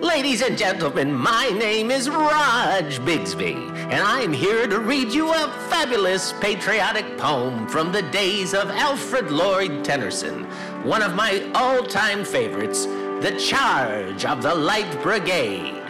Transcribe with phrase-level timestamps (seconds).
[0.00, 5.48] Ladies and gentlemen, my name is Raj Bigsby, and I'm here to read you a
[5.70, 10.44] fabulous patriotic poem from the days of Alfred Lord Tennyson,
[10.82, 15.82] one of my all time favorites, The Charge of the Light Brigade.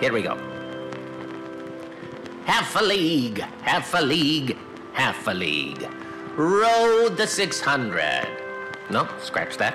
[0.00, 0.36] Here we go.
[2.44, 4.58] Half a league, half a league,
[4.94, 5.88] half a league.
[6.36, 8.28] Rode the 600.
[8.90, 9.74] No, scratch that.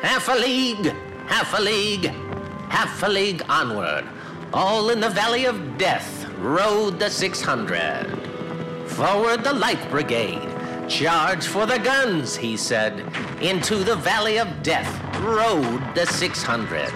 [0.00, 0.94] Half a league,
[1.26, 2.06] half a league,
[2.68, 4.04] half a league onward.
[4.52, 8.06] All in the valley of death rode the 600.
[8.86, 10.48] Forward the light brigade.
[10.88, 13.00] Charge for the guns, he said.
[13.40, 14.88] Into the valley of death
[15.20, 16.92] rode the 600.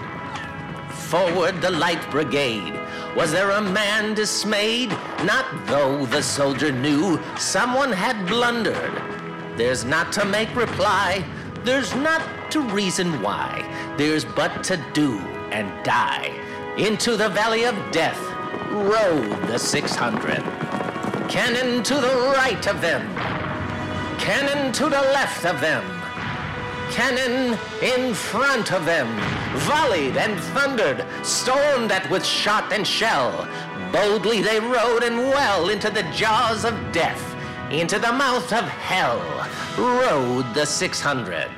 [0.90, 2.74] Forward the light brigade.
[3.16, 4.90] Was there a man dismayed?
[5.24, 9.02] Not though the soldier knew someone had blundered.
[9.56, 11.24] Theirs not to make reply,
[11.68, 13.50] theirs not to reason why.
[13.98, 15.18] Theirs but to do
[15.52, 16.32] and die.
[16.78, 18.18] Into the valley of death
[18.70, 20.42] rode the 600.
[21.28, 23.02] Cannon to the right of them,
[24.18, 25.84] cannon to the left of them,
[26.90, 29.08] cannon in front of them,
[29.68, 33.46] volleyed and thundered, stormed at with shot and shell.
[33.92, 37.22] Boldly they rode and well into the jaws of death,
[37.70, 39.20] into the mouth of hell,
[39.76, 41.50] rode the 600.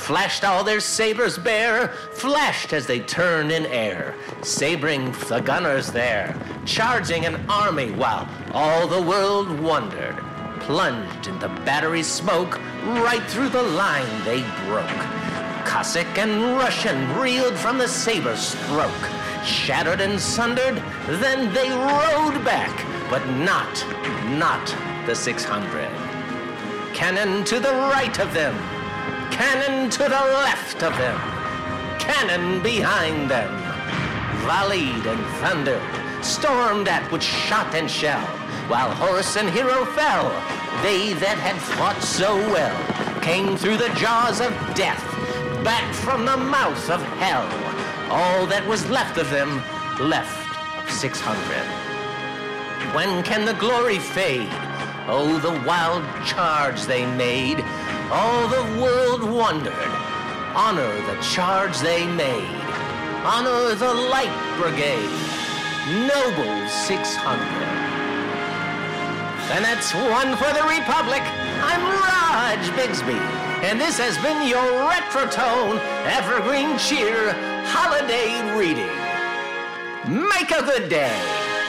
[0.00, 6.34] Flashed all their sabers bare, flashed as they turned in air, sabering the gunners there,
[6.64, 10.16] charging an army while all the world wondered.
[10.60, 14.88] Plunged in the battery smoke, right through the line they broke.
[15.66, 18.90] Cossack and Russian reeled from the saber stroke,
[19.44, 22.74] shattered and sundered, then they rode back,
[23.10, 23.84] but not,
[24.38, 24.66] not
[25.06, 25.88] the 600.
[26.94, 28.56] Cannon to the right of them,
[29.40, 31.18] cannon to the left of them,
[31.98, 33.50] cannon behind them,
[34.44, 35.80] volleyed and thundered,
[36.22, 38.20] stormed at with shot and shell,
[38.68, 40.28] while horse and hero fell.
[40.82, 42.76] They that had fought so well
[43.22, 45.02] came through the jaws of death,
[45.64, 47.48] back from the mouth of hell.
[48.12, 49.62] All that was left of them,
[50.06, 51.40] left of 600.
[52.94, 54.52] When can the glory fade?
[55.12, 57.58] Oh, the wild charge they made.
[58.12, 59.74] All the world wondered.
[60.54, 62.46] Honor the charge they made.
[63.26, 65.10] Honor the light brigade.
[66.06, 67.42] Noble 600.
[69.50, 71.22] And that's one for the Republic.
[71.58, 73.18] I'm Raj Bigsby.
[73.66, 77.34] And this has been your Retrotone Evergreen Cheer
[77.66, 78.94] Holiday Reading.
[80.06, 81.59] Make a good day.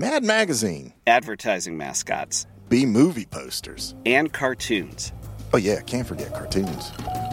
[0.00, 3.94] Mad Magazine, advertising mascots, B movie posters.
[4.06, 5.12] and cartoons.
[5.52, 6.90] Oh, yeah, can't forget cartoons.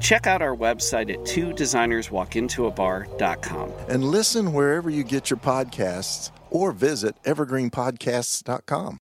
[0.00, 3.72] Check out our website at two designerswalkintoabar.com.
[3.88, 8.98] And listen wherever you get your podcasts or visit evergreenpodcasts.com.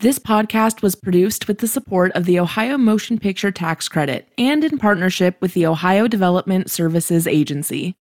[0.00, 4.64] This podcast was produced with the support of the Ohio Motion Picture Tax Credit and
[4.64, 7.92] in partnership with the Ohio Development Services Agency.